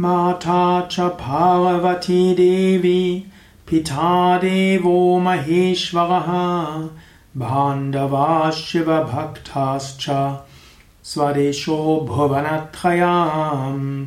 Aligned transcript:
माता 0.00 0.80
च 0.80 1.00
पार्वती 1.00 2.34
देवी 2.34 3.24
पिता 3.70 4.38
देवो 4.38 5.18
महेश्वरः 5.18 6.26
भाण्डवा 7.36 8.50
शिवभक्ताश्च 8.50 10.38
स्वदेशो 11.04 12.06
भुवनत्रयाम्। 12.10 14.06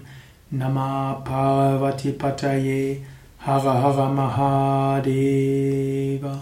नमा 0.54 1.12
पार्वतीपतये 1.12 3.04
हर 3.46 3.60
हर 3.60 4.12
महादेव। 4.12 6.40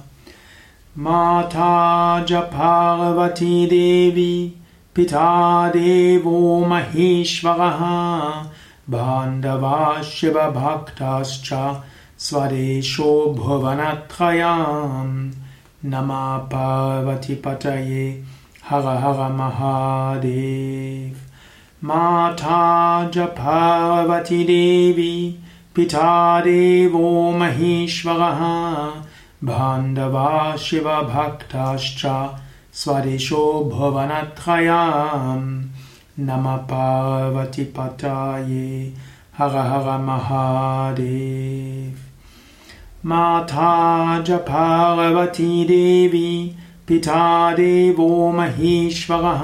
माता 0.97 2.23
च 2.23 2.31
पार्वती 2.31 3.65
देवी 3.65 4.53
पिता 4.95 5.69
देवो 5.69 6.65
महेश्वरः 6.65 7.79
भाण्डवा 8.89 10.01
शिवभक्ताश्च 10.01 11.81
स्वदेशो 12.19 13.33
भुवनत्रयाम्। 13.33 15.31
नमा 15.85 16.37
पार्वतीपतये 16.37 18.23
हर 18.69 18.79
हर 18.79 19.31
महादेव। 19.31 21.17
माता 21.83 23.07
च 23.07 23.17
पार्वती 23.17 24.43
देवी 24.43 25.39
पिता 25.75 26.39
देवो 26.39 27.31
महेश्वरः। 27.31 28.39
भाण्डवा 29.43 30.55
शिवभक्ताश्च 30.55 32.29
स्वदेशो 32.73 33.71
भुवनत्रयाम् 33.75 35.63
नमः 36.19 36.55
पार्वतीपतये 36.71 38.67
हर 39.37 39.55
हर 39.67 39.87
महादेव 40.05 41.97
माता 43.09 43.69
च 44.27 44.29
पार्वती 44.49 45.63
देवी 45.67 46.31
पिता 46.87 47.21
देवो 47.55 48.09
महेश्वरः 48.31 49.43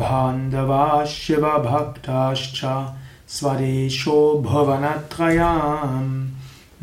भाण्डवा 0.00 0.86
शिवभक्ताश्च 1.14 2.60
स्वदेशो 3.36 4.18
भुवनत्रयाम् 4.46 6.10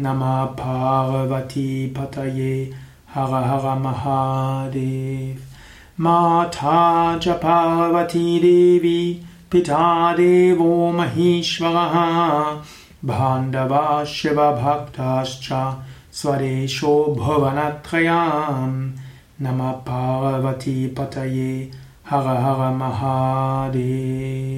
नमः 0.03 0.43
पार्वतीपतये 0.61 2.53
हर 3.15 3.33
हर 3.49 3.65
महादेव 3.79 5.46
माता 5.99 7.17
च 7.17 7.27
पार्वती 7.27 8.39
देवी 8.39 9.21
पिता 9.51 10.13
देवो 10.13 10.91
महेश्वरः। 10.91 11.93
भाण्डवा 13.05 14.03
शिवभक्ताश्च 14.03 15.77
स्वदेशो 16.13 17.15
भुवनत्रयाम्। 17.19 18.91
नमः 19.41 19.71
पार्वतीपतये 19.71 21.71
हर 22.09 22.19
हर 22.19 22.73
महादेव 22.73 24.56